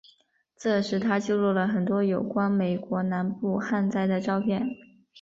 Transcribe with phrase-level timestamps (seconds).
[0.57, 4.67] 这时他记录了很多有关美国南部旱灾的照片。